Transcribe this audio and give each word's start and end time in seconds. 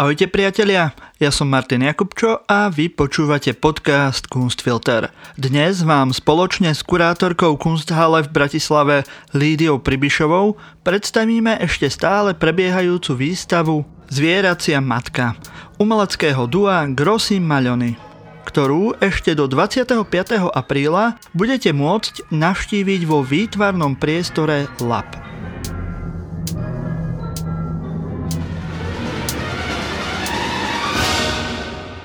Ahojte 0.00 0.32
priatelia, 0.32 0.96
ja 1.20 1.28
som 1.28 1.52
Martin 1.52 1.84
Jakubčo 1.84 2.40
a 2.48 2.72
vy 2.72 2.88
počúvate 2.88 3.52
podcast 3.52 4.32
Kunstfilter. 4.32 5.12
Dnes 5.36 5.84
vám 5.84 6.16
spoločne 6.16 6.72
s 6.72 6.80
kurátorkou 6.80 7.60
Kunsthalle 7.60 8.24
v 8.24 8.32
Bratislave 8.32 9.04
Lídiou 9.36 9.76
Pribišovou 9.76 10.56
predstavíme 10.88 11.60
ešte 11.60 11.92
stále 11.92 12.32
prebiehajúcu 12.32 13.12
výstavu 13.12 13.84
Zvieracia 14.08 14.80
matka 14.80 15.36
umeleckého 15.76 16.48
dua 16.48 16.88
Grossi 16.88 17.36
Maľony 17.36 18.00
ktorú 18.48 18.96
ešte 19.04 19.36
do 19.36 19.52
25. 19.52 20.00
apríla 20.48 21.20
budete 21.36 21.76
môcť 21.76 22.32
navštíviť 22.32 23.04
vo 23.04 23.20
výtvarnom 23.20 24.00
priestore 24.00 24.64
LAB. 24.80 25.39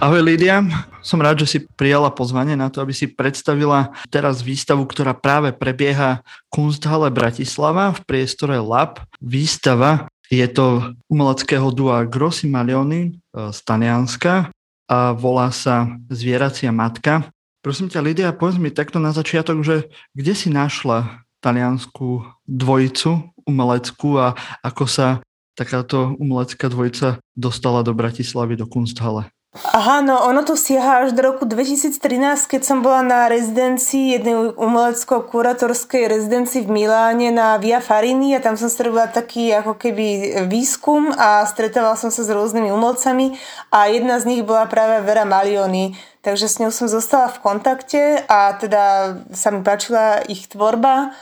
Ahoj 0.05 0.21
Lídia, 0.21 0.61
som 1.01 1.17
rád, 1.17 1.41
že 1.41 1.57
si 1.57 1.59
prijala 1.65 2.13
pozvanie 2.13 2.53
na 2.53 2.69
to, 2.69 2.77
aby 2.77 2.93
si 2.93 3.09
predstavila 3.09 3.89
teraz 4.13 4.45
výstavu, 4.45 4.85
ktorá 4.85 5.17
práve 5.17 5.49
prebieha 5.49 6.21
Kunsthalle 6.53 7.09
Bratislava 7.09 7.89
v 7.89 8.05
priestore 8.05 8.61
Lab. 8.61 9.01
Výstava 9.17 10.05
je 10.29 10.45
to 10.45 10.93
umeleckého 11.09 11.73
dua 11.73 12.05
Grossi 12.05 12.45
Malioni 12.45 13.17
e, 13.17 13.49
z 13.49 13.57
Tanianska 13.65 14.53
a 14.85 15.17
volá 15.17 15.49
sa 15.49 15.97
Zvieracia 16.13 16.69
matka. 16.69 17.25
Prosím 17.65 17.89
ťa, 17.89 18.05
Lídia, 18.05 18.29
povedz 18.29 18.61
mi 18.61 18.69
takto 18.69 19.01
na 19.01 19.09
začiatok, 19.09 19.65
že 19.65 19.89
kde 20.13 20.37
si 20.37 20.53
našla 20.53 21.25
taliansku 21.41 22.21
dvojicu 22.45 23.33
umeleckú 23.49 24.21
a 24.21 24.37
ako 24.61 24.85
sa 24.85 25.25
takáto 25.57 26.13
umelecká 26.21 26.69
dvojica 26.69 27.17
dostala 27.33 27.81
do 27.81 27.97
Bratislavy, 27.97 28.53
do 28.53 28.69
Kunsthalle? 28.69 29.33
Aha, 29.55 30.03
no 30.03 30.19
ono 30.19 30.43
to 30.43 30.59
siaha 30.59 31.07
až 31.07 31.15
do 31.15 31.23
roku 31.23 31.47
2013, 31.47 31.95
keď 32.43 32.61
som 32.67 32.83
bola 32.83 32.99
na 32.99 33.31
rezidencii, 33.31 34.19
jednej 34.19 34.51
umelecko-kuratorskej 34.51 36.11
rezidencii 36.11 36.67
v 36.67 36.83
Miláne 36.83 37.31
na 37.31 37.55
Via 37.55 37.79
Farini 37.79 38.35
a 38.35 38.43
tam 38.43 38.59
som 38.59 38.67
stretla 38.67 39.07
taký 39.07 39.55
ako 39.55 39.79
keby 39.79 40.43
výskum 40.51 41.07
a 41.15 41.47
stretávala 41.47 41.95
som 41.95 42.11
sa 42.11 42.27
s 42.27 42.35
rôznymi 42.35 42.67
umelcami 42.67 43.39
a 43.71 43.87
jedna 43.87 44.19
z 44.19 44.27
nich 44.27 44.43
bola 44.43 44.67
práve 44.67 44.99
Vera 45.07 45.23
Malioni. 45.23 45.95
Takže 46.19 46.51
s 46.51 46.59
ňou 46.59 46.75
som 46.75 46.91
zostala 46.91 47.31
v 47.31 47.39
kontakte 47.39 48.27
a 48.27 48.59
teda 48.59 49.15
sa 49.31 49.55
mi 49.55 49.63
páčila 49.63 50.19
ich 50.27 50.51
tvorba. 50.51 51.15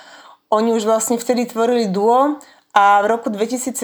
Oni 0.49 0.73
už 0.73 0.89
vlastne 0.89 1.21
vtedy 1.21 1.53
tvorili 1.53 1.85
duo 1.85 2.41
a 2.73 2.97
v 3.05 3.13
roku 3.13 3.29
2017 3.29 3.77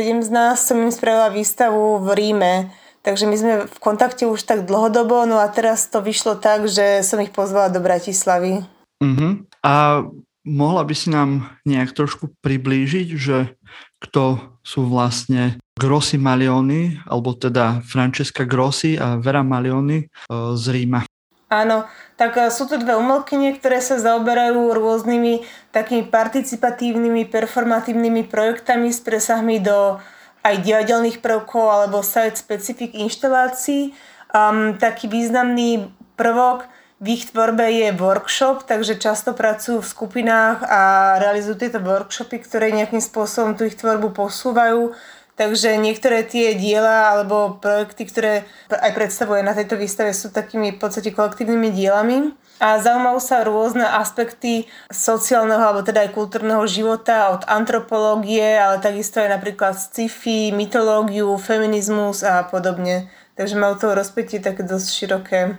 som 0.57 0.81
im 0.81 0.89
spravila 0.89 1.29
výstavu 1.29 2.01
v 2.01 2.07
Ríme 2.17 2.53
Takže 2.99 3.25
my 3.25 3.35
sme 3.39 3.53
v 3.65 3.77
kontakte 3.79 4.27
už 4.27 4.43
tak 4.43 4.67
dlhodobo, 4.67 5.23
no 5.23 5.39
a 5.39 5.47
teraz 5.47 5.87
to 5.87 6.03
vyšlo 6.03 6.35
tak, 6.35 6.67
že 6.67 6.99
som 7.01 7.23
ich 7.23 7.31
pozvala 7.31 7.71
do 7.71 7.79
Bratislavy. 7.79 8.67
Uh-huh. 8.99 9.47
A 9.63 10.03
mohla 10.43 10.83
by 10.83 10.95
si 10.95 11.07
nám 11.07 11.47
nejak 11.63 11.95
trošku 11.95 12.35
priblížiť, 12.43 13.07
že 13.15 13.55
kto 14.03 14.55
sú 14.63 14.87
vlastne 14.87 15.55
Grossi 15.79 16.19
Malioni, 16.19 16.99
alebo 17.07 17.31
teda 17.31 17.79
Francesca 17.87 18.43
Grossi 18.43 18.99
a 18.99 19.15
Vera 19.15 19.47
Malioni 19.47 20.03
e, 20.03 20.07
z 20.59 20.65
Ríma. 20.75 21.07
Áno, 21.49 21.87
tak 22.19 22.35
e, 22.35 22.51
sú 22.51 22.67
to 22.67 22.75
dve 22.75 22.99
umelkyne, 22.99 23.55
ktoré 23.55 23.79
sa 23.79 23.95
zaoberajú 23.95 24.75
rôznymi 24.75 25.47
takými 25.71 26.11
participatívnymi, 26.11 27.31
performatívnymi 27.31 28.27
projektami 28.27 28.91
s 28.91 28.99
presahmi 28.99 29.63
do 29.63 30.03
aj 30.49 30.65
divadelných 30.65 31.21
prvkov 31.21 31.65
alebo 31.69 32.01
site-specific 32.01 32.97
inštalácií. 32.97 33.93
Um, 34.29 34.77
taký 34.77 35.09
významný 35.09 35.89
prvok 36.17 36.65
v 36.99 37.15
ich 37.15 37.31
tvorbe 37.31 37.63
je 37.63 37.95
workshop, 37.95 38.67
takže 38.67 38.99
často 38.99 39.31
pracujú 39.31 39.79
v 39.79 39.87
skupinách 39.87 40.67
a 40.67 40.81
realizujú 41.23 41.55
tieto 41.55 41.79
workshopy, 41.79 42.43
ktoré 42.43 42.75
nejakým 42.75 42.99
spôsobom 42.99 43.55
tú 43.55 43.63
ich 43.63 43.79
tvorbu 43.79 44.11
posúvajú. 44.11 44.91
Takže 45.39 45.79
niektoré 45.79 46.27
tie 46.27 46.51
diela 46.51 47.15
alebo 47.15 47.63
projekty, 47.63 48.03
ktoré 48.11 48.43
aj 48.67 48.91
predstavuje 48.91 49.39
na 49.39 49.55
tejto 49.55 49.79
výstave, 49.79 50.11
sú 50.11 50.35
takými 50.35 50.75
v 50.75 50.79
podstate 50.83 51.15
kolektívnymi 51.15 51.71
dielami 51.71 52.35
a 52.59 52.75
zaujímajú 52.75 53.19
sa 53.23 53.47
rôzne 53.47 53.87
aspekty 53.87 54.67
sociálneho 54.91 55.63
alebo 55.63 55.79
teda 55.79 56.03
aj 56.03 56.11
kultúrneho 56.11 56.59
života 56.67 57.31
od 57.31 57.47
antropológie, 57.47 58.59
ale 58.59 58.83
takisto 58.83 59.23
aj 59.23 59.39
napríklad 59.39 59.79
sci-fi, 59.79 60.51
mytológiu, 60.51 61.31
feminizmus 61.39 62.19
a 62.27 62.43
podobne. 62.43 63.07
Takže 63.39 63.55
majú 63.55 63.79
to 63.79 63.95
rozpätie 63.95 64.43
také 64.43 64.67
dosť 64.67 64.87
široké. 64.91 65.55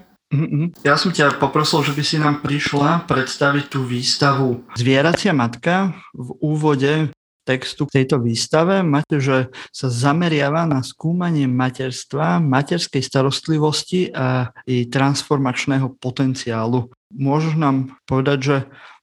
Ja 0.84 0.94
som 1.00 1.10
ťa 1.10 1.40
poprosil, 1.40 1.82
že 1.88 1.96
by 1.96 2.02
si 2.04 2.20
nám 2.20 2.44
prišla 2.44 3.08
predstaviť 3.08 3.64
tú 3.66 3.82
výstavu 3.82 4.62
Zvieracia 4.76 5.32
matka. 5.32 5.96
V 6.12 6.36
úvode 6.38 7.10
textu 7.44 7.88
k 7.88 8.02
tejto 8.02 8.20
výstave 8.20 8.84
že 9.16 9.50
sa 9.74 9.88
zameriava 9.88 10.68
na 10.68 10.84
skúmanie 10.84 11.48
materstva, 11.48 12.38
materskej 12.38 13.02
starostlivosti 13.02 14.12
a 14.12 14.54
jej 14.68 14.86
transformačného 14.86 15.96
potenciálu. 15.98 16.92
Môžeš 17.10 17.54
nám 17.58 17.96
povedať, 18.06 18.38
že 18.38 18.56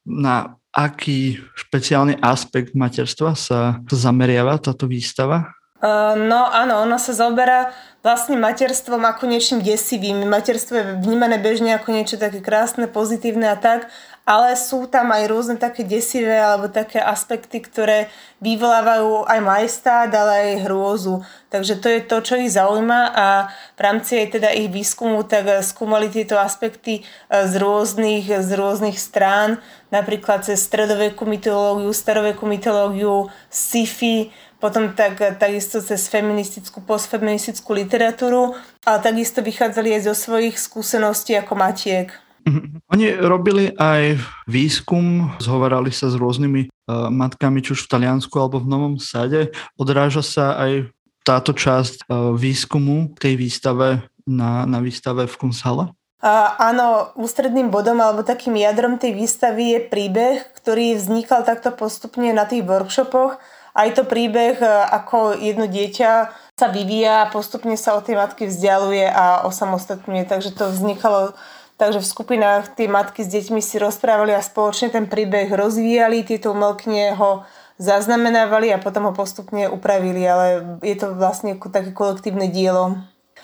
na 0.08 0.58
aký 0.72 1.42
špeciálny 1.58 2.22
aspekt 2.22 2.72
materstva 2.72 3.34
sa 3.34 3.82
zameriava 3.90 4.56
táto 4.62 4.86
výstava? 4.86 5.58
Uh, 5.78 6.18
no 6.18 6.50
áno, 6.50 6.82
ona 6.82 6.98
sa 6.98 7.14
zaoberá 7.14 7.70
vlastne 8.02 8.34
materstvom 8.34 8.98
ako 8.98 9.30
niečím 9.30 9.62
desivým. 9.62 10.26
Materstvo 10.26 10.74
je 10.74 10.84
vnímané 11.06 11.38
bežne 11.38 11.70
ako 11.78 11.94
niečo 11.94 12.18
také 12.18 12.42
krásne, 12.42 12.90
pozitívne 12.90 13.46
a 13.46 13.54
tak, 13.54 13.86
ale 14.28 14.60
sú 14.60 14.84
tam 14.92 15.08
aj 15.08 15.24
rôzne 15.24 15.56
také 15.56 15.88
desivé 15.88 16.36
alebo 16.36 16.68
také 16.68 17.00
aspekty, 17.00 17.64
ktoré 17.64 18.12
vyvolávajú 18.44 19.24
aj 19.24 19.40
majestát, 19.40 20.12
ale 20.12 20.52
aj 20.52 20.68
hrôzu. 20.68 21.24
Takže 21.48 21.80
to 21.80 21.88
je 21.88 22.00
to, 22.04 22.16
čo 22.20 22.34
ich 22.36 22.52
zaujíma 22.52 23.16
a 23.16 23.48
v 23.48 23.80
rámci 23.80 24.20
aj 24.20 24.36
teda 24.36 24.52
ich 24.52 24.68
výskumu 24.68 25.24
tak 25.24 25.48
skúmali 25.64 26.12
tieto 26.12 26.36
aspekty 26.36 27.00
e, 27.00 27.02
z 27.48 27.56
rôznych, 27.56 28.28
z 28.28 28.50
rôznych 28.52 29.00
strán, 29.00 29.64
napríklad 29.88 30.44
cez 30.44 30.60
stredovekú 30.60 31.24
mytológiu, 31.24 31.88
starovekú 31.88 32.44
mytológiu, 32.44 33.32
sci-fi, 33.48 34.28
potom 34.60 34.92
tak, 34.92 35.40
takisto 35.40 35.80
cez 35.80 36.04
feministickú, 36.04 36.84
postfeministickú 36.84 37.72
literatúru, 37.72 38.52
ale 38.84 38.98
takisto 39.00 39.40
vychádzali 39.40 39.96
aj 39.96 40.12
zo 40.12 40.14
svojich 40.28 40.60
skúseností 40.60 41.32
ako 41.32 41.56
matiek. 41.56 42.27
Mhm. 42.48 42.80
Oni 42.88 43.06
robili 43.12 43.76
aj 43.76 44.16
výskum, 44.48 45.36
zhovarali 45.36 45.92
sa 45.92 46.08
s 46.08 46.16
rôznymi 46.16 46.72
uh, 46.72 47.12
matkami, 47.12 47.60
či 47.60 47.76
už 47.76 47.84
v 47.84 47.92
Taliansku 47.92 48.32
alebo 48.40 48.64
v 48.64 48.70
Novom 48.72 48.96
Sade. 48.96 49.52
Odráža 49.76 50.24
sa 50.24 50.56
aj 50.56 50.88
táto 51.28 51.52
časť 51.52 52.08
uh, 52.08 52.32
výskumu 52.32 53.12
tej 53.20 53.36
výstave 53.36 54.08
na, 54.24 54.64
na 54.64 54.80
výstave 54.80 55.28
v 55.28 55.36
Kunsthalle? 55.36 55.92
A 56.18 56.58
áno, 56.58 57.14
ústredným 57.14 57.70
bodom 57.70 58.02
alebo 58.02 58.26
takým 58.26 58.58
jadrom 58.58 58.98
tej 58.98 59.14
výstavy 59.14 59.78
je 59.78 59.80
príbeh, 59.86 60.50
ktorý 60.58 60.98
vznikal 60.98 61.46
takto 61.46 61.70
postupne 61.70 62.34
na 62.34 62.42
tých 62.42 62.66
workshopoch. 62.66 63.38
Aj 63.70 63.88
to 63.94 64.02
príbeh, 64.02 64.58
e, 64.58 64.66
ako 64.66 65.38
jedno 65.38 65.70
dieťa 65.70 66.10
sa 66.58 66.66
vyvíja 66.74 67.22
a 67.22 67.30
postupne 67.30 67.78
sa 67.78 67.94
od 67.94 68.02
tej 68.02 68.18
matky 68.18 68.50
vzdialuje 68.50 69.06
a 69.06 69.46
osamostatňuje. 69.46 70.26
Takže 70.26 70.58
to 70.58 70.74
vznikalo 70.74 71.38
Takže 71.78 72.02
v 72.02 72.10
skupinách 72.10 72.74
tie 72.74 72.90
matky 72.90 73.22
s 73.22 73.30
deťmi 73.30 73.62
si 73.62 73.78
rozprávali 73.78 74.34
a 74.34 74.42
spoločne 74.42 74.90
ten 74.90 75.06
príbeh 75.06 75.46
rozvíjali, 75.54 76.26
tieto 76.26 76.50
umelkne 76.50 77.14
ho 77.14 77.46
zaznamenávali 77.78 78.74
a 78.74 78.82
potom 78.82 79.06
ho 79.06 79.14
postupne 79.14 79.70
upravili, 79.70 80.26
ale 80.26 80.76
je 80.82 80.98
to 80.98 81.14
vlastne 81.14 81.54
také 81.54 81.94
kolektívne 81.94 82.50
dielo. 82.50 82.98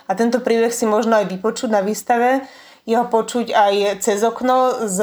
A 0.05 0.11
tento 0.19 0.43
príbeh 0.43 0.75
si 0.75 0.83
možno 0.83 1.15
aj 1.15 1.31
vypočuť 1.31 1.71
na 1.71 1.79
výstave, 1.79 2.43
jeho 2.85 3.07
počuť 3.09 3.49
aj 3.55 3.73
cez 4.05 4.21
okno, 4.21 4.85
z, 4.85 4.99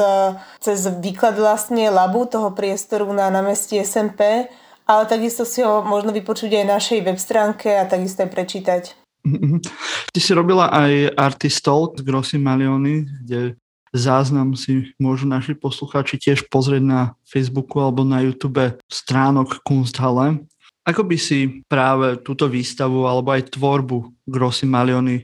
cez 0.63 0.87
výklad 1.03 1.35
vlastne 1.35 1.91
labu 1.91 2.23
toho 2.29 2.55
priestoru 2.55 3.11
na 3.11 3.27
námestí 3.27 3.75
SMP, 3.83 4.47
ale 4.87 5.03
takisto 5.09 5.43
si 5.43 5.65
ho 5.65 5.83
možno 5.83 6.15
vypočuť 6.15 6.63
aj 6.63 6.71
našej 6.79 6.99
web 7.03 7.19
stránke 7.19 7.75
a 7.75 7.83
takisto 7.83 8.23
aj 8.23 8.31
prečítať. 8.31 9.02
Mhm. 9.23 9.63
Ty 10.11 10.19
si 10.19 10.31
robila 10.35 10.67
aj 10.67 11.15
Artistol 11.15 11.95
z 11.95 12.03
Grossi 12.03 12.35
Maliony, 12.35 13.07
kde 13.23 13.55
záznam 13.95 14.57
si 14.57 14.91
môžu 14.97 15.29
naši 15.29 15.53
poslucháči 15.55 16.17
tiež 16.17 16.49
pozrieť 16.49 16.83
na 16.83 17.01
Facebooku 17.23 17.79
alebo 17.79 18.01
na 18.03 18.19
YouTube 18.25 18.75
stránok 18.89 19.61
Kunsthalle. 19.63 20.43
Ako 20.83 21.07
by 21.07 21.15
si 21.15 21.63
práve 21.71 22.19
túto 22.19 22.51
výstavu 22.51 23.07
alebo 23.07 23.31
aj 23.31 23.55
tvorbu 23.55 24.11
Grossi 24.27 24.67
Maliony 24.67 25.23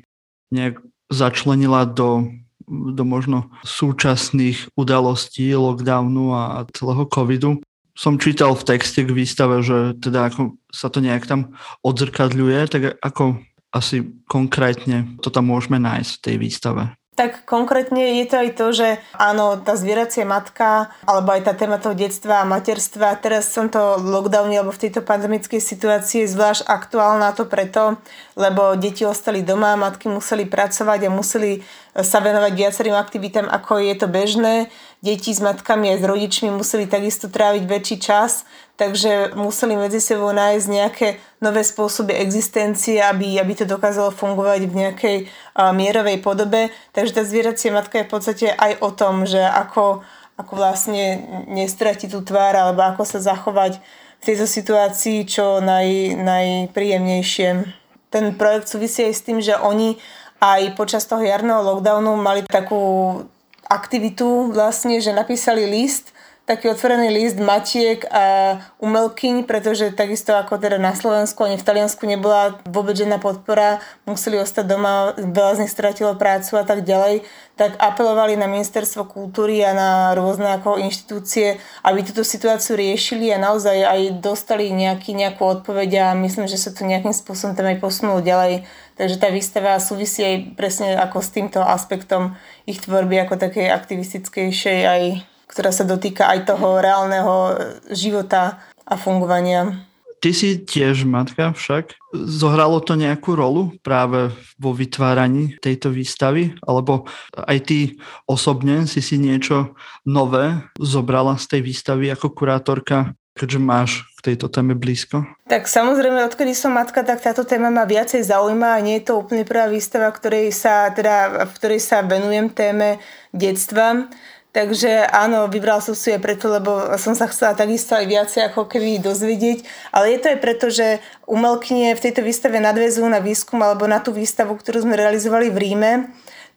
nejak 0.54 0.80
začlenila 1.12 1.84
do, 1.84 2.32
do 2.70 3.04
možno 3.04 3.52
súčasných 3.68 4.72
udalostí, 4.80 5.52
lockdownu 5.52 6.32
a 6.32 6.64
celého 6.72 7.04
covidu? 7.12 7.60
Som 8.00 8.16
čítal 8.16 8.56
v 8.56 8.64
texte 8.64 9.04
k 9.04 9.12
výstave, 9.12 9.60
že 9.60 10.00
teda 10.00 10.32
ako 10.32 10.56
sa 10.72 10.88
to 10.88 11.04
nejak 11.04 11.28
tam 11.28 11.60
odzrkadľuje, 11.84 12.60
tak 12.72 12.82
ako 13.04 13.44
asi 13.70 14.06
konkrétne 14.26 15.20
to 15.22 15.30
tam 15.30 15.50
môžeme 15.50 15.78
nájsť 15.78 16.12
v 16.18 16.24
tej 16.26 16.36
výstave? 16.42 16.84
Tak 17.20 17.44
konkrétne 17.44 18.24
je 18.24 18.26
to 18.32 18.36
aj 18.40 18.50
to, 18.56 18.66
že 18.72 18.88
áno, 19.12 19.60
tá 19.60 19.76
zvieracia 19.76 20.24
matka, 20.24 20.88
alebo 21.04 21.36
aj 21.36 21.52
tá 21.52 21.52
téma 21.52 21.76
toho 21.76 21.92
detstva 21.92 22.40
a 22.40 22.48
materstva, 22.48 23.20
teraz 23.20 23.52
som 23.52 23.68
to 23.68 24.00
lockdowne 24.00 24.56
alebo 24.56 24.72
v 24.72 24.88
tejto 24.88 25.04
pandemickej 25.04 25.60
situácii 25.60 26.24
je 26.24 26.32
zvlášť 26.32 26.64
aktuálna 26.64 27.36
to 27.36 27.44
preto, 27.44 28.00
lebo 28.40 28.72
deti 28.80 29.04
ostali 29.04 29.44
doma, 29.44 29.76
matky 29.76 30.08
museli 30.08 30.48
pracovať 30.48 31.12
a 31.12 31.12
museli 31.12 31.60
sa 32.04 32.20
venovať 32.24 32.54
viacerým 32.56 32.96
aktivitám, 32.96 33.48
ako 33.50 33.80
je 33.82 33.96
to 33.96 34.08
bežné. 34.08 34.56
Deti 35.00 35.32
s 35.32 35.40
matkami 35.40 35.96
aj 35.96 36.04
s 36.04 36.06
rodičmi 36.06 36.50
museli 36.52 36.86
takisto 36.88 37.32
tráviť 37.32 37.64
väčší 37.64 37.98
čas, 38.04 38.44
takže 38.76 39.36
museli 39.36 39.80
medzi 39.80 40.04
sebou 40.04 40.32
nájsť 40.36 40.68
nejaké 40.68 41.08
nové 41.40 41.64
spôsoby 41.64 42.16
existencie, 42.20 43.00
aby, 43.00 43.40
aby 43.40 43.54
to 43.56 43.66
dokázalo 43.68 44.12
fungovať 44.12 44.68
v 44.68 44.74
nejakej 44.76 45.18
uh, 45.26 45.72
mierovej 45.72 46.20
podobe. 46.20 46.72
Takže 46.92 47.16
tá 47.16 47.24
zvieracia 47.24 47.72
matka 47.72 48.04
je 48.04 48.08
v 48.08 48.12
podstate 48.12 48.48
aj 48.52 48.84
o 48.84 48.90
tom, 48.92 49.24
že 49.24 49.40
ako, 49.40 50.04
ako 50.36 50.52
vlastne 50.56 51.24
nestratiť 51.48 52.12
tú 52.12 52.24
tvár 52.24 52.56
alebo 52.56 52.84
ako 52.84 53.04
sa 53.08 53.20
zachovať 53.24 53.80
v 54.20 54.24
tejto 54.24 54.46
situácii 54.48 55.24
čo 55.24 55.64
naj, 55.64 56.20
najpríjemnejšie. 56.20 57.80
Ten 58.10 58.26
projekt 58.36 58.68
súvisí 58.68 59.06
aj 59.06 59.14
s 59.16 59.26
tým, 59.26 59.40
že 59.40 59.56
oni 59.56 59.96
aj 60.40 60.76
počas 60.80 61.04
toho 61.06 61.22
jarného 61.24 61.60
lockdownu 61.60 62.16
mali 62.16 62.48
takú 62.48 63.24
aktivitu 63.70 64.50
vlastne, 64.56 64.98
že 65.04 65.14
napísali 65.14 65.68
list 65.68 66.16
taký 66.50 66.74
otvorený 66.74 67.14
list 67.14 67.38
matiek 67.38 68.02
a 68.10 68.58
umelkyň, 68.82 69.46
pretože 69.46 69.94
takisto 69.94 70.34
ako 70.34 70.58
teda 70.58 70.82
na 70.82 70.98
Slovensku 70.98 71.46
ani 71.46 71.62
v 71.62 71.68
Taliansku 71.70 72.10
nebola 72.10 72.58
vôbec 72.66 72.98
žiadna 72.98 73.22
podpora, 73.22 73.78
museli 74.10 74.42
ostať 74.42 74.66
doma, 74.66 75.14
veľa 75.14 75.62
z 75.62 75.62
nich 75.62 75.70
stratilo 75.70 76.18
prácu 76.18 76.58
a 76.58 76.66
tak 76.66 76.82
ďalej, 76.82 77.22
tak 77.54 77.78
apelovali 77.78 78.34
na 78.34 78.50
ministerstvo 78.50 79.06
kultúry 79.06 79.62
a 79.62 79.78
na 79.78 80.18
rôzne 80.18 80.58
ako 80.58 80.82
inštitúcie, 80.82 81.62
aby 81.86 82.02
túto 82.02 82.26
situáciu 82.26 82.74
riešili 82.74 83.30
a 83.30 83.38
naozaj 83.38 83.86
aj 83.86 84.02
dostali 84.18 84.74
nejaký, 84.74 85.14
nejakú 85.14 85.46
odpoveď 85.46 86.02
a 86.02 86.18
myslím, 86.18 86.50
že 86.50 86.58
sa 86.58 86.74
to 86.74 86.82
nejakým 86.82 87.14
spôsobom 87.14 87.54
tam 87.54 87.70
aj 87.70 87.78
posunulo 87.78 88.26
ďalej. 88.26 88.66
Takže 89.00 89.16
tá 89.16 89.32
výstava 89.32 89.80
súvisí 89.80 90.20
aj 90.28 90.60
presne 90.60 91.00
ako 91.00 91.24
s 91.24 91.32
týmto 91.32 91.64
aspektom 91.64 92.36
ich 92.68 92.84
tvorby 92.84 93.24
ako 93.24 93.40
takej 93.40 93.72
aktivistickejšej 93.72 94.80
aj 94.84 95.04
ktorá 95.50 95.74
sa 95.74 95.82
dotýka 95.82 96.30
aj 96.30 96.46
toho 96.46 96.78
reálneho 96.78 97.58
života 97.90 98.62
a 98.86 98.94
fungovania. 98.94 99.90
Ty 100.20 100.36
si 100.36 100.62
tiež 100.62 101.08
matka 101.08 101.56
však. 101.56 101.96
Zohralo 102.12 102.84
to 102.84 103.00
nejakú 103.00 103.40
rolu 103.40 103.72
práve 103.80 104.36
vo 104.60 104.76
vytváraní 104.76 105.56
tejto 105.64 105.96
výstavy? 105.96 106.60
Alebo 106.60 107.08
aj 107.34 107.58
ty 107.64 107.80
osobne 108.28 108.84
si 108.84 109.00
si 109.00 109.16
niečo 109.16 109.80
nové 110.04 110.60
zobrala 110.76 111.40
z 111.40 111.56
tej 111.56 111.62
výstavy 111.72 112.12
ako 112.12 112.36
kurátorka, 112.36 113.16
keďže 113.32 113.60
máš 113.64 113.92
k 114.20 114.36
tejto 114.36 114.52
téme 114.52 114.76
blízko? 114.76 115.24
Tak 115.48 115.72
samozrejme, 115.72 116.28
odkedy 116.28 116.52
som 116.52 116.76
matka, 116.76 117.08
tak 117.08 117.24
táto 117.24 117.48
téma 117.48 117.72
ma 117.72 117.88
viacej 117.88 118.28
zaujíma 118.28 118.76
a 118.76 118.84
nie 118.84 119.00
je 119.00 119.08
to 119.08 119.24
úplne 119.24 119.48
prvá 119.48 119.72
výstava, 119.72 120.12
ktorej 120.12 120.52
sa, 120.52 120.92
teda, 120.92 121.48
v 121.48 121.52
ktorej 121.56 121.80
sa 121.80 122.04
venujem 122.04 122.52
téme 122.52 123.00
detstva. 123.32 124.12
Takže 124.50 125.06
áno, 125.08 125.46
vybral 125.46 125.78
som 125.78 125.94
si 125.94 126.10
aj 126.10 126.26
preto, 126.26 126.50
lebo 126.50 126.74
som 126.98 127.14
sa 127.14 127.30
chcela 127.30 127.54
takisto 127.54 127.94
aj 127.94 128.06
viacej 128.10 128.42
ako 128.50 128.66
keby 128.66 128.98
dozvedieť, 128.98 129.62
ale 129.94 130.18
je 130.18 130.20
to 130.20 130.28
aj 130.34 130.40
preto, 130.42 130.66
že 130.74 131.00
umelkynie 131.30 131.94
v 131.94 132.04
tejto 132.04 132.26
výstave 132.26 132.58
nadvezujú 132.58 133.06
na 133.06 133.22
výskum 133.22 133.62
alebo 133.62 133.86
na 133.86 134.02
tú 134.02 134.10
výstavu, 134.10 134.58
ktorú 134.58 134.84
sme 134.84 134.98
realizovali 134.98 135.54
v 135.54 135.58
Ríme, 135.64 135.92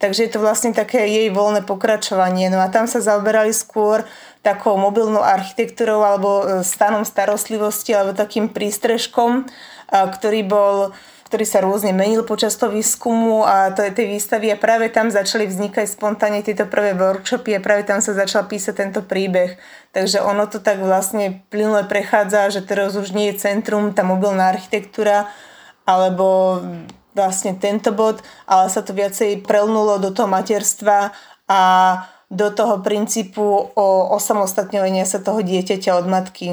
takže 0.02 0.26
je 0.26 0.30
to 0.34 0.42
vlastne 0.42 0.74
také 0.74 1.06
jej 1.06 1.30
voľné 1.30 1.62
pokračovanie. 1.62 2.50
No 2.50 2.58
a 2.58 2.66
tam 2.66 2.90
sa 2.90 2.98
zaoberali 2.98 3.54
skôr 3.54 4.02
takou 4.42 4.74
mobilnou 4.74 5.22
architektúrou 5.22 6.02
alebo 6.02 6.42
e, 6.42 6.66
stanom 6.66 7.06
starostlivosti 7.06 7.94
alebo 7.94 8.10
takým 8.10 8.50
prístrežkom, 8.50 9.46
ktorý 9.92 10.40
bol 10.42 10.90
ktorý 11.32 11.48
sa 11.48 11.64
rôzne 11.64 11.96
menil 11.96 12.28
počas 12.28 12.60
toho 12.60 12.76
výskumu 12.76 13.40
a 13.48 13.72
to, 13.72 13.80
tej 13.88 14.04
výstavy 14.04 14.52
a 14.52 14.60
práve 14.60 14.92
tam 14.92 15.08
začali 15.08 15.48
vznikať 15.48 15.88
spontánne 15.88 16.44
tieto 16.44 16.68
prvé 16.68 16.92
workshopy 16.92 17.56
a 17.56 17.64
práve 17.64 17.88
tam 17.88 18.04
sa 18.04 18.12
začal 18.12 18.44
písať 18.44 18.76
tento 18.76 19.00
príbeh. 19.00 19.56
Takže 19.96 20.20
ono 20.20 20.44
to 20.44 20.60
tak 20.60 20.84
vlastne 20.84 21.40
plynule 21.48 21.88
prechádza, 21.88 22.52
že 22.52 22.60
teraz 22.60 22.92
už 23.00 23.16
nie 23.16 23.32
je 23.32 23.48
centrum, 23.48 23.96
tá 23.96 24.04
mobilná 24.04 24.52
architektúra, 24.52 25.32
alebo 25.88 26.60
vlastne 27.12 27.56
tento 27.56 27.92
bod, 27.92 28.20
ale 28.48 28.68
sa 28.72 28.80
to 28.80 28.96
viacej 28.96 29.44
prelnulo 29.44 30.00
do 30.00 30.10
toho 30.12 30.28
materstva 30.28 31.12
a 31.48 31.60
do 32.32 32.48
toho 32.48 32.80
princípu 32.80 33.76
o 33.76 33.86
osamostatňovania 34.16 35.04
sa 35.04 35.20
toho 35.20 35.44
dieťaťa 35.44 35.90
od 36.00 36.06
matky. 36.08 36.48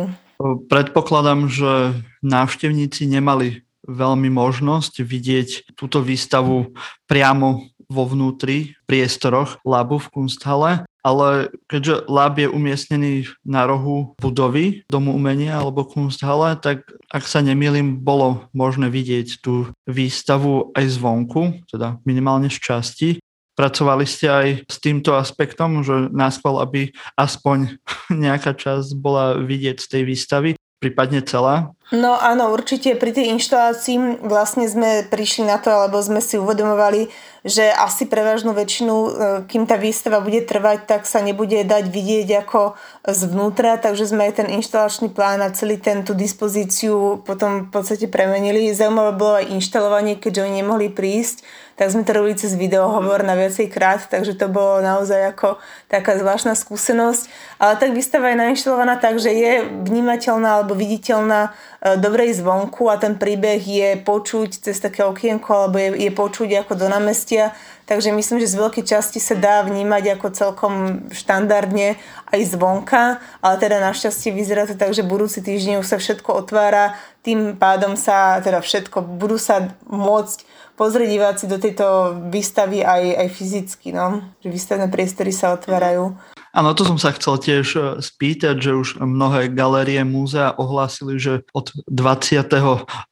Predpokladám, 0.68 1.48
že 1.48 1.96
návštevníci 2.24 3.08
nemali 3.08 3.64
veľmi 3.88 4.28
možnosť 4.28 5.04
vidieť 5.04 5.50
túto 5.80 6.04
výstavu 6.04 6.76
priamo 7.08 7.64
vo 7.90 8.04
vnútri 8.06 8.78
priestoroch 8.86 9.58
labu 9.66 9.98
v 9.98 10.08
Kunsthalle, 10.14 10.74
ale 11.10 11.50
keďže 11.66 12.06
lab 12.06 12.38
je 12.38 12.46
umiestnený 12.46 13.26
na 13.42 13.66
rohu 13.66 14.14
budovy 14.22 14.86
Domu 14.86 15.18
umenia 15.18 15.58
alebo 15.58 15.90
Kunsthalle, 15.90 16.54
tak 16.62 16.86
ak 17.10 17.26
sa 17.26 17.42
nemýlim, 17.42 17.98
bolo 17.98 18.46
možné 18.54 18.94
vidieť 18.94 19.42
tú 19.42 19.74
výstavu 19.90 20.70
aj 20.78 20.86
zvonku, 20.94 21.66
teda 21.66 21.98
minimálne 22.06 22.54
z 22.54 22.62
časti. 22.62 23.10
Pracovali 23.58 24.06
ste 24.08 24.28
aj 24.30 24.48
s 24.70 24.78
týmto 24.80 25.18
aspektom, 25.18 25.82
že 25.82 26.08
náskôr, 26.14 26.62
aby 26.62 26.94
aspoň 27.18 27.82
nejaká 28.14 28.54
časť 28.54 28.94
bola 29.02 29.42
vidieť 29.42 29.82
z 29.82 29.88
tej 29.90 30.04
výstavy, 30.06 30.50
prípadne 30.78 31.26
celá? 31.26 31.74
No 31.90 32.14
áno, 32.14 32.54
určite 32.54 32.94
pri 32.94 33.18
tej 33.18 33.34
inštalácii 33.34 34.22
vlastne 34.22 34.70
sme 34.70 35.10
prišli 35.10 35.50
na 35.50 35.58
to, 35.58 35.74
alebo 35.74 35.98
sme 36.06 36.22
si 36.22 36.38
uvedomovali, 36.38 37.10
že 37.42 37.66
asi 37.66 38.06
prevažnú 38.06 38.54
väčšinu, 38.54 38.94
e, 38.94 39.10
kým 39.50 39.66
tá 39.66 39.74
výstava 39.74 40.22
bude 40.22 40.46
trvať, 40.46 40.86
tak 40.86 41.10
sa 41.10 41.24
nebude 41.24 41.66
dať 41.66 41.90
vidieť 41.90 42.30
ako 42.46 42.78
zvnútra, 43.10 43.82
takže 43.82 44.12
sme 44.12 44.30
aj 44.30 44.44
ten 44.44 44.48
inštalačný 44.62 45.10
plán 45.10 45.42
a 45.42 45.50
celý 45.50 45.82
ten 45.82 46.06
tú 46.06 46.14
dispozíciu 46.14 47.26
potom 47.26 47.66
v 47.66 47.70
podstate 47.74 48.06
premenili. 48.06 48.70
Zaujímavé 48.70 49.18
bolo 49.18 49.42
aj 49.42 49.50
inštalovanie, 49.50 50.22
keďže 50.22 50.46
oni 50.46 50.62
nemohli 50.62 50.94
prísť, 50.94 51.42
tak 51.80 51.96
sme 51.96 52.04
to 52.04 52.12
robili 52.12 52.36
cez 52.36 52.60
videohovor 52.60 53.24
na 53.24 53.40
viacej 53.40 53.72
krát, 53.72 54.04
takže 54.12 54.36
to 54.36 54.52
bolo 54.52 54.84
naozaj 54.84 55.32
ako 55.32 55.64
taká 55.88 56.20
zvláštna 56.20 56.52
skúsenosť. 56.60 57.32
Ale 57.56 57.80
tak 57.80 57.96
výstava 57.96 58.36
je 58.36 58.42
nainštalovaná 58.44 59.00
tak, 59.00 59.16
že 59.16 59.32
je 59.32 59.64
vnímateľná 59.88 60.60
alebo 60.60 60.76
viditeľná 60.76 61.56
e, 61.82 61.98
dobrej 61.98 62.40
zvonku 62.40 62.92
a 62.92 63.00
ten 63.00 63.16
príbeh 63.16 63.60
je 63.60 63.90
počuť 64.00 64.70
cez 64.70 64.78
také 64.80 65.08
okienko 65.08 65.50
alebo 65.50 65.80
je, 65.80 66.08
je 66.08 66.12
počuť 66.12 66.64
ako 66.64 66.74
do 66.76 66.88
námestia. 66.92 67.56
Takže 67.90 68.14
myslím, 68.14 68.38
že 68.38 68.54
z 68.54 68.60
veľkej 68.62 68.86
časti 68.86 69.18
sa 69.18 69.34
dá 69.34 69.66
vnímať 69.66 70.14
ako 70.14 70.28
celkom 70.30 70.74
štandardne 71.10 71.98
aj 72.30 72.42
zvonka, 72.54 73.18
ale 73.42 73.56
teda 73.58 73.82
našťastie 73.82 74.30
vyzerá 74.30 74.70
to 74.70 74.78
tak, 74.78 74.94
že 74.94 75.02
budúci 75.02 75.42
týždeň 75.42 75.82
už 75.82 75.90
sa 75.90 75.98
všetko 75.98 76.46
otvára, 76.46 76.94
tým 77.26 77.58
pádom 77.58 77.98
sa, 77.98 78.38
teda 78.46 78.62
všetko, 78.62 79.02
budú 79.02 79.42
sa 79.42 79.74
môcť 79.90 80.46
pozrieť 80.78 81.10
diváci 81.12 81.44
do 81.50 81.58
tejto 81.60 82.16
výstavy 82.32 82.86
aj, 82.86 83.26
aj 83.26 83.28
fyzicky, 83.34 83.92
no? 83.92 84.24
že 84.40 84.54
výstavné 84.54 84.88
priestory 84.88 85.34
sa 85.34 85.52
otvárajú. 85.52 86.16
Áno, 86.50 86.74
to 86.74 86.82
som 86.82 86.98
sa 86.98 87.14
chcel 87.14 87.38
tiež 87.38 87.68
e, 87.78 87.82
spýtať, 88.02 88.58
že 88.58 88.72
už 88.74 88.90
mnohé 88.98 89.54
galérie, 89.54 90.02
múzea 90.02 90.58
ohlásili, 90.58 91.22
že 91.22 91.46
od 91.54 91.70
20. 91.86 92.50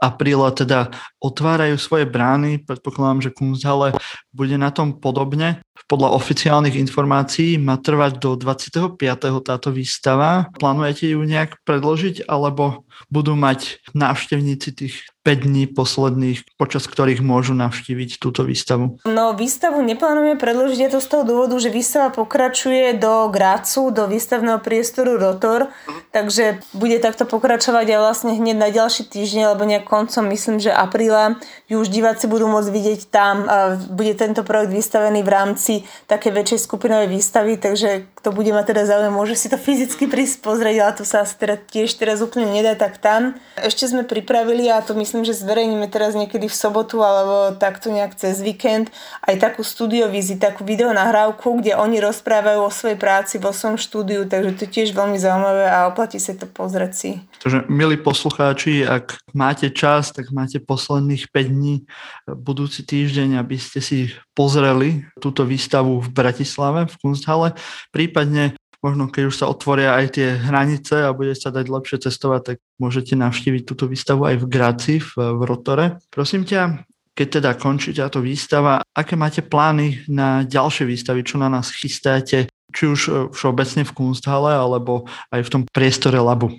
apríla 0.01 0.49
teda 0.57 0.89
otvárajú 1.21 1.77
svoje 1.77 2.09
brány. 2.09 2.65
Predpokladám, 2.65 3.29
že 3.29 3.33
Kunsthalle 3.33 3.93
bude 4.33 4.57
na 4.57 4.73
tom 4.73 4.97
podobne. 4.97 5.61
Podľa 5.85 6.17
oficiálnych 6.17 6.75
informácií 6.81 7.61
má 7.61 7.77
trvať 7.77 8.17
do 8.17 8.33
25. 8.33 8.97
táto 9.45 9.69
výstava. 9.69 10.49
Plánujete 10.57 11.13
ju 11.13 11.21
nejak 11.21 11.61
predložiť, 11.61 12.25
alebo 12.25 12.89
budú 13.13 13.37
mať 13.37 13.85
návštevníci 13.93 14.69
tých 14.73 14.95
5 15.27 15.43
dní 15.43 15.67
posledných, 15.67 16.55
počas 16.55 16.87
ktorých 16.87 17.19
môžu 17.19 17.51
navštíviť 17.51 18.15
túto 18.15 18.47
výstavu? 18.47 19.03
No 19.03 19.35
výstavu 19.35 19.83
neplánujeme 19.83 20.39
predložiť 20.39 20.87
je 20.87 20.89
to 20.95 20.99
z 21.03 21.07
toho 21.11 21.23
dôvodu, 21.27 21.59
že 21.59 21.67
výstava 21.67 22.15
pokračuje 22.15 22.95
do 22.95 23.27
Grácu, 23.27 23.91
do 23.91 24.07
výstavného 24.07 24.63
priestoru 24.63 25.19
Rotor, 25.19 25.67
takže 26.15 26.63
bude 26.71 26.95
takto 27.03 27.27
pokračovať 27.27 27.91
aj 27.91 27.99
vlastne 27.99 28.31
hneď 28.39 28.55
na 28.55 28.71
ďalší 28.71 29.03
týždeň, 29.11 29.51
alebo 29.51 29.67
nejak 29.67 29.83
koncom, 29.83 30.31
myslím, 30.31 30.63
že 30.63 30.71
apríla, 30.71 31.35
už 31.67 31.91
diváci 31.91 32.31
budú 32.31 32.47
môcť 32.47 32.71
vidieť 32.71 33.11
tam. 33.11 33.51
Bude 33.91 34.15
tento 34.15 34.47
projekt 34.47 34.71
vystavený 34.71 35.27
v 35.27 35.29
rámci 35.35 35.73
také 36.07 36.31
väčšej 36.31 36.63
skupinovej 36.63 37.11
výstavy, 37.11 37.59
takže 37.59 38.07
kto 38.15 38.31
bude 38.31 38.55
mať 38.55 38.71
teda 38.71 38.87
záujem, 38.87 39.11
môže 39.11 39.35
si 39.35 39.51
to 39.51 39.59
fyzicky 39.59 40.07
prísť 40.07 40.39
pozrieť, 40.39 40.77
ale 40.79 40.93
to 40.95 41.03
sa 41.03 41.27
asi 41.27 41.35
teda 41.35 41.59
tiež 41.59 41.99
teraz 41.99 42.23
úplne 42.23 42.47
nedá 42.47 42.79
tak 42.79 43.03
tam. 43.03 43.35
Ešte 43.59 43.91
sme 43.91 44.07
pripravili, 44.07 44.71
a 44.71 44.79
to 44.79 44.95
myslím, 44.95 45.16
že 45.21 45.37
zverejníme 45.37 45.87
teraz 45.87 46.17
niekedy 46.17 46.49
v 46.49 46.55
sobotu 46.57 47.01
alebo 47.05 47.55
takto 47.55 47.93
nejak 47.93 48.17
cez 48.17 48.41
víkend, 48.41 48.91
aj 49.23 49.37
takú 49.37 49.61
studiovízi, 49.63 50.41
takú 50.41 50.65
videonahrávku, 50.65 51.61
kde 51.61 51.77
oni 51.77 52.01
rozprávajú 52.01 52.59
o 52.65 52.73
svojej 52.73 52.97
práci 52.99 53.37
vo 53.39 53.55
svojom 53.55 53.79
štúdiu, 53.79 54.25
takže 54.25 54.51
to 54.57 54.61
je 54.67 54.73
tiež 54.73 54.89
veľmi 54.91 55.15
zaujímavé 55.15 55.65
a 55.71 55.87
oplatí 55.87 56.19
sa 56.19 56.35
to 56.35 56.49
pozrieť 56.49 56.91
si. 56.93 57.09
Takže, 57.41 57.69
milí 57.71 57.95
poslucháči, 57.95 58.83
ak 58.83 59.21
máte 59.31 59.69
čas, 59.71 60.11
tak 60.11 60.33
máte 60.33 60.59
posledných 60.59 61.29
5 61.31 61.53
dní 61.53 61.75
budúci 62.27 62.83
týždeň, 62.83 63.39
aby 63.39 63.55
ste 63.61 63.79
si 63.79 64.11
pozreli 64.33 65.05
túto 65.17 65.47
výstavu 65.47 66.01
v 66.01 66.09
Bratislave 66.09 66.89
v 66.89 66.95
Kunsthale. 67.01 67.53
Prípadne 67.93 68.57
možno 68.81 69.09
keď 69.09 69.23
už 69.29 69.35
sa 69.35 69.49
otvoria 69.49 69.97
aj 69.97 70.19
tie 70.19 70.37
hranice 70.37 71.05
a 71.05 71.15
bude 71.15 71.33
sa 71.33 71.49
dať 71.49 71.65
lepšie 71.65 71.97
cestovať, 72.07 72.41
tak 72.43 72.57
môžete 72.77 73.17
navštíviť 73.17 73.63
túto 73.65 73.89
výstavu 73.89 74.25
aj 74.29 74.35
v 74.41 74.45
Graci, 74.45 74.95
v, 75.01 75.11
v 75.17 75.41
Rotore. 75.45 75.97
Prosím 76.13 76.45
ťa, 76.45 76.85
keď 77.17 77.27
teda 77.41 77.51
končí 77.57 77.97
táto 77.97 78.21
výstava, 78.21 78.85
aké 78.93 79.17
máte 79.17 79.41
plány 79.41 80.05
na 80.05 80.45
ďalšie 80.45 80.85
výstavy, 80.85 81.25
čo 81.25 81.41
na 81.41 81.49
nás 81.49 81.73
chystáte, 81.73 82.45
či 82.69 82.83
už 82.85 82.99
e, 83.07 83.11
všeobecne 83.33 83.87
v 83.87 83.95
Kunsthale, 83.95 84.53
alebo 84.53 85.09
aj 85.33 85.41
v 85.41 85.49
tom 85.49 85.61
priestore 85.65 86.21
Labu? 86.21 86.53
E, 86.53 86.57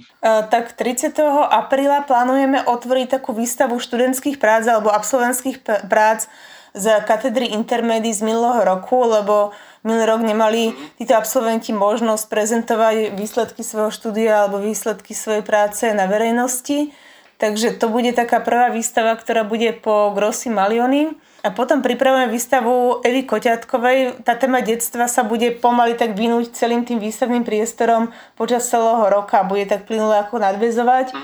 tak 0.50 0.74
30. 0.74 1.14
apríla 1.52 2.02
plánujeme 2.02 2.66
otvoriť 2.66 3.20
takú 3.20 3.36
výstavu 3.36 3.78
študentských 3.78 4.42
prác 4.42 4.66
alebo 4.66 4.90
absolventských 4.90 5.62
prác 5.86 6.26
z 6.74 6.84
katedry 7.04 7.52
intermedy 7.52 8.12
z 8.12 8.24
minulého 8.24 8.64
roku, 8.64 9.04
lebo 9.04 9.52
minulý 9.84 10.04
rok 10.04 10.20
nemali 10.20 10.62
títo 10.98 11.14
absolventi 11.16 11.72
možnosť 11.72 12.24
prezentovať 12.28 12.96
výsledky 13.14 13.64
svojho 13.64 13.92
štúdia 13.94 14.44
alebo 14.44 14.60
výsledky 14.60 15.14
svojej 15.14 15.44
práce 15.44 15.88
na 15.94 16.04
verejnosti. 16.04 16.92
Takže 17.38 17.78
to 17.78 17.86
bude 17.86 18.10
taká 18.18 18.42
prvá 18.42 18.66
výstava, 18.66 19.14
ktorá 19.14 19.46
bude 19.46 19.70
po 19.70 20.10
Grossi 20.10 20.50
Malioni. 20.50 21.14
A 21.46 21.54
potom 21.54 21.86
pripravujeme 21.86 22.34
výstavu 22.34 22.98
Evy 23.06 23.22
Koťatkovej. 23.22 24.26
Tá 24.26 24.34
téma 24.34 24.58
detstva 24.58 25.06
sa 25.06 25.22
bude 25.22 25.54
pomaly 25.54 25.94
tak 25.94 26.18
vynúť 26.18 26.50
celým 26.50 26.82
tým 26.82 26.98
výstavným 26.98 27.46
priestorom 27.46 28.10
počas 28.34 28.66
celého 28.66 29.06
roka 29.06 29.38
a 29.38 29.46
bude 29.46 29.70
tak 29.70 29.86
plynule 29.86 30.18
ako 30.18 30.42
nadvezovať. 30.42 31.14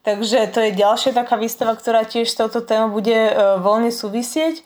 Takže 0.00 0.48
to 0.48 0.58
je 0.64 0.80
ďalšia 0.80 1.12
taká 1.12 1.36
výstava, 1.36 1.76
ktorá 1.76 2.08
tiež 2.08 2.32
s 2.32 2.38
touto 2.38 2.64
témou 2.64 2.88
bude 2.96 3.12
e, 3.12 3.32
voľne 3.60 3.92
súvisieť. 3.92 4.64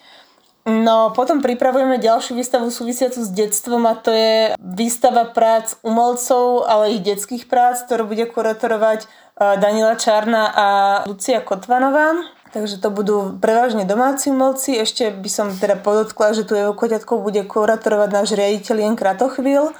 No 0.64 1.12
potom 1.12 1.44
pripravujeme 1.44 2.00
ďalšiu 2.00 2.40
výstavu 2.40 2.72
súvisiacu 2.72 3.20
s 3.20 3.28
detstvom 3.28 3.84
a 3.84 4.00
to 4.00 4.08
je 4.08 4.56
výstava 4.56 5.28
prác 5.28 5.76
umelcov, 5.84 6.64
ale 6.64 6.96
ich 6.96 7.04
detských 7.04 7.52
prác, 7.52 7.84
ktorú 7.84 8.08
bude 8.08 8.24
kuratorovať 8.24 9.04
Daniela 9.36 9.98
Čárna 10.00 10.48
a 10.48 10.68
Lucia 11.04 11.44
Kotvanová. 11.44 12.16
Takže 12.54 12.78
to 12.78 12.94
budú 12.94 13.34
prevažne 13.42 13.82
domáci 13.82 14.30
umelci. 14.30 14.78
Ešte 14.78 15.10
by 15.10 15.26
som 15.26 15.50
teda 15.50 15.74
podotkla, 15.74 16.38
že 16.38 16.46
tu 16.46 16.54
Evo 16.54 16.70
Koťatkov 16.70 17.18
bude 17.18 17.42
kuratorovať 17.42 18.08
náš 18.14 18.28
riaditeľ 18.38 18.76
Jen 18.78 18.94
Kratochvíl. 18.94 19.74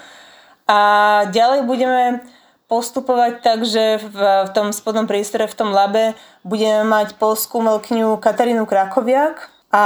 A 0.67 0.79
ďalej 1.31 1.71
budeme 1.71 2.27
postupovať 2.67 3.33
tak, 3.45 3.59
že 3.69 4.01
v, 4.01 4.17
v 4.49 4.51
tom 4.57 4.73
spodnom 4.73 5.05
priestore, 5.05 5.45
v 5.45 5.59
tom 5.59 5.71
labe 5.71 6.17
budeme 6.43 6.85
mať 6.89 7.21
polskú 7.21 7.61
umelkňu 7.61 8.17
Katarínu 8.17 8.65
Krakoviak 8.65 9.53
a 9.69 9.85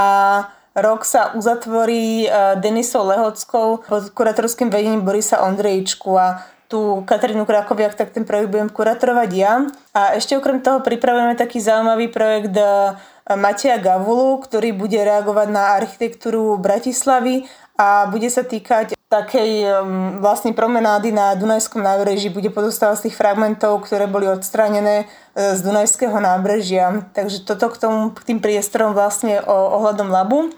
rok 0.78 1.02
sa 1.02 1.35
uzatvorí 1.35 2.26
e, 2.26 2.28
Denisou 2.62 3.02
Lehockou 3.06 3.82
pod 3.82 4.02
kuratorským 4.14 4.70
vedením 4.70 5.02
Borisa 5.02 5.42
Ondrejčku 5.42 6.14
a 6.14 6.47
tú 6.68 7.02
Katarínu 7.08 7.49
Krakoviak, 7.49 7.97
tak 7.97 8.12
ten 8.12 8.28
projekt 8.28 8.52
budem 8.52 8.68
kuratorovať 8.68 9.30
ja. 9.32 9.64
A 9.97 10.14
ešte 10.20 10.37
okrem 10.37 10.61
toho 10.61 10.85
pripravujeme 10.85 11.32
taký 11.35 11.58
zaujímavý 11.64 12.12
projekt 12.12 12.54
e, 12.54 12.94
Mateja 13.35 13.80
Gavulu, 13.80 14.40
ktorý 14.44 14.76
bude 14.76 15.00
reagovať 15.00 15.49
na 15.49 15.76
architektúru 15.76 16.61
Bratislavy 16.61 17.49
a 17.76 18.08
bude 18.08 18.28
sa 18.28 18.44
týkať 18.44 18.98
takej 19.08 19.50
um, 19.64 20.20
vlastne 20.20 20.52
promenády 20.52 21.08
na 21.08 21.32
Dunajskom 21.32 21.80
nábreží. 21.80 22.28
Bude 22.28 22.52
pozostávať 22.52 22.96
z 23.00 23.04
tých 23.08 23.16
fragmentov, 23.16 23.80
ktoré 23.88 24.04
boli 24.04 24.28
odstránené 24.28 25.08
e, 25.32 25.56
z 25.56 25.64
Dunajského 25.64 26.12
nábrežia. 26.20 27.08
Takže 27.16 27.40
toto 27.48 27.72
k, 27.72 27.76
tomu, 27.80 28.12
k 28.12 28.20
tým 28.28 28.38
priestorom 28.44 28.92
vlastne 28.92 29.40
o, 29.40 29.56
ohľadom 29.80 30.12
labu. 30.12 30.52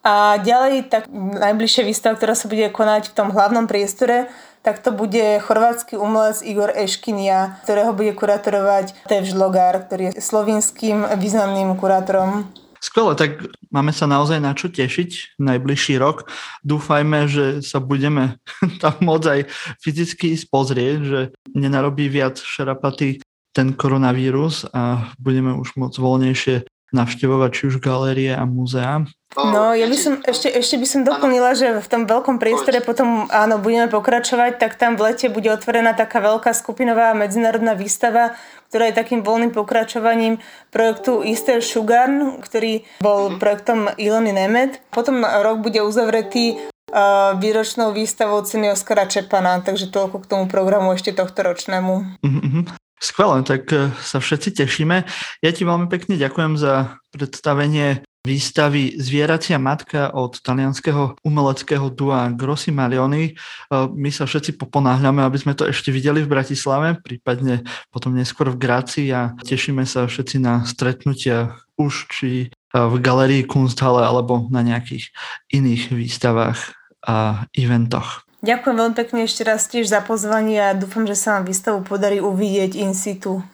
A 0.00 0.40
ďalej 0.40 0.88
tak 0.88 1.12
najbližšia 1.12 1.84
výstava, 1.84 2.16
ktorá 2.16 2.32
sa 2.32 2.48
bude 2.48 2.72
konať 2.72 3.12
v 3.12 3.16
tom 3.20 3.36
hlavnom 3.36 3.68
priestore, 3.68 4.32
tak 4.64 4.80
to 4.80 4.96
bude 4.96 5.44
chorvátsky 5.44 6.00
umelec 6.00 6.40
Igor 6.40 6.72
Eškinia, 6.72 7.60
ktorého 7.68 7.92
bude 7.92 8.16
kuratorovať 8.16 8.96
Tev 9.08 9.28
Žlogár, 9.28 9.84
ktorý 9.84 10.08
je 10.08 10.24
slovinským 10.24 11.04
významným 11.20 11.76
kurátorom. 11.76 12.48
Skvelé, 12.80 13.12
tak 13.12 13.30
máme 13.68 13.92
sa 13.92 14.08
naozaj 14.08 14.40
na 14.40 14.56
čo 14.56 14.72
tešiť 14.72 15.36
najbližší 15.36 16.00
rok. 16.00 16.32
Dúfajme, 16.64 17.28
že 17.28 17.60
sa 17.60 17.76
budeme 17.76 18.40
tam 18.82 18.96
môcť 19.04 19.28
aj 19.28 19.40
fyzicky 19.84 20.32
ísť 20.32 20.46
pozrieť, 20.48 20.98
že 21.04 21.20
nenarobí 21.52 22.08
viac 22.08 22.40
šarapaty 22.40 23.20
ten 23.52 23.76
koronavírus 23.76 24.64
a 24.72 25.12
budeme 25.20 25.52
už 25.52 25.76
môcť 25.76 25.96
voľnejšie 26.00 26.56
navštevovať 26.90 27.50
či 27.54 27.62
už 27.70 27.76
galérie 27.78 28.32
a 28.34 28.42
múzea. 28.46 29.06
No, 29.38 29.70
ja 29.78 29.86
by 29.86 29.94
som, 29.94 30.18
ešte, 30.26 30.50
ešte 30.50 30.74
by 30.74 30.86
som 30.90 31.00
doplnila, 31.06 31.54
že 31.54 31.78
v 31.78 31.86
tom 31.86 32.02
veľkom 32.02 32.42
priestore 32.42 32.82
potom, 32.82 33.30
áno, 33.30 33.62
budeme 33.62 33.86
pokračovať, 33.86 34.58
tak 34.58 34.74
tam 34.74 34.98
v 34.98 35.06
lete 35.06 35.30
bude 35.30 35.46
otvorená 35.54 35.94
taká 35.94 36.18
veľká 36.18 36.50
skupinová 36.50 37.14
medzinárodná 37.14 37.78
výstava, 37.78 38.34
ktorá 38.74 38.90
je 38.90 38.98
takým 38.98 39.22
voľným 39.22 39.54
pokračovaním 39.54 40.42
projektu 40.74 41.22
Easter 41.22 41.62
Sugar, 41.62 42.10
ktorý 42.42 42.82
bol 42.98 43.30
mhm. 43.30 43.38
projektom 43.38 43.78
Ilony 43.94 44.34
Nemet. 44.34 44.82
Potom 44.90 45.22
rok 45.22 45.62
bude 45.62 45.78
uzavretý 45.78 46.58
uh, 46.90 47.38
výročnou 47.38 47.94
výstavou 47.94 48.42
ceny 48.42 48.74
Oskara 48.74 49.06
Čepana, 49.06 49.62
takže 49.62 49.94
toľko 49.94 50.26
k 50.26 50.28
tomu 50.30 50.44
programu 50.50 50.90
ešte 50.98 51.14
tohto 51.14 51.46
ročnému. 51.46 52.18
Mm-hmm. 52.18 52.89
Skvelé, 53.00 53.40
tak 53.48 53.64
e, 53.72 53.88
sa 53.96 54.20
všetci 54.20 54.60
tešíme. 54.60 55.08
Ja 55.40 55.50
ti 55.56 55.64
veľmi 55.64 55.88
pekne 55.88 56.20
ďakujem 56.20 56.60
za 56.60 57.00
predstavenie 57.16 58.04
výstavy 58.20 59.00
Zvieracia 59.00 59.56
matka 59.56 60.12
od 60.12 60.36
talianského 60.44 61.16
umeleckého 61.24 61.88
dua 61.88 62.28
Grossi 62.28 62.68
Marioni. 62.68 63.32
E, 63.32 63.34
my 63.72 64.12
sa 64.12 64.28
všetci 64.28 64.60
poponáhľame, 64.60 65.24
aby 65.24 65.38
sme 65.40 65.56
to 65.56 65.64
ešte 65.64 65.88
videli 65.88 66.20
v 66.20 66.28
Bratislave, 66.28 67.00
prípadne 67.00 67.64
potom 67.88 68.12
neskôr 68.12 68.52
v 68.52 68.60
Gráci 68.60 69.08
a 69.16 69.32
tešíme 69.48 69.88
sa 69.88 70.04
všetci 70.04 70.36
na 70.36 70.68
stretnutia 70.68 71.56
už 71.80 72.12
či 72.12 72.30
e, 72.44 72.46
v 72.76 72.94
galerii 73.00 73.48
Kunsthalle 73.48 74.04
alebo 74.04 74.44
na 74.52 74.60
nejakých 74.60 75.08
iných 75.56 75.88
výstavách 75.88 76.76
a 77.00 77.48
eventoch. 77.56 78.28
Ďakujem 78.40 78.76
veľmi 78.76 78.96
pekne 78.96 79.28
ešte 79.28 79.44
raz 79.44 79.68
tiež 79.68 79.92
za 79.92 80.00
pozvanie 80.00 80.56
a 80.56 80.72
dúfam, 80.72 81.04
že 81.04 81.12
sa 81.12 81.36
vám 81.36 81.44
výstavu 81.44 81.84
podarí 81.84 82.24
uvidieť 82.24 82.72
in 82.72 82.96
situ. 82.96 83.44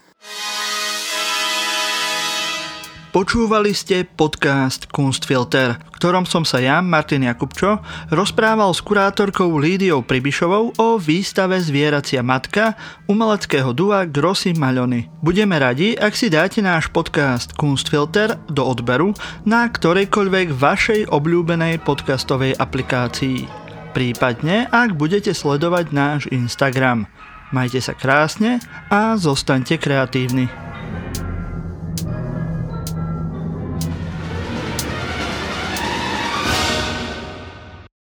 Počúvali 3.10 3.72
ste 3.72 4.04
podcast 4.04 4.86
Kunstfilter, 4.92 5.80
v 5.80 5.90
ktorom 5.96 6.28
som 6.28 6.44
sa 6.44 6.60
ja, 6.60 6.84
Martin 6.84 7.24
Jakubčo, 7.24 7.80
rozprával 8.12 8.70
s 8.76 8.84
kurátorkou 8.84 9.56
Lídiou 9.56 10.04
Pribišovou 10.04 10.76
o 10.76 10.88
výstave 11.00 11.56
Zvieracia 11.58 12.20
matka 12.20 12.76
umeleckého 13.08 13.72
dua 13.72 14.04
Grossi 14.04 14.52
Maľony. 14.52 15.08
Budeme 15.24 15.56
radi, 15.56 15.96
ak 15.96 16.12
si 16.12 16.28
dáte 16.28 16.60
náš 16.60 16.92
podcast 16.92 17.56
Kunstfilter 17.56 18.36
do 18.52 18.62
odberu 18.62 19.16
na 19.48 19.66
ktorejkoľvek 19.66 20.52
vašej 20.52 21.00
obľúbenej 21.08 21.82
podcastovej 21.82 22.54
aplikácii 22.60 23.65
prípadne 23.96 24.68
ak 24.68 24.92
budete 24.92 25.32
sledovať 25.32 25.88
náš 25.88 26.28
Instagram. 26.28 27.08
Majte 27.48 27.80
sa 27.80 27.96
krásne 27.96 28.60
a 28.92 29.16
zostaňte 29.16 29.80
kreatívni. 29.80 30.65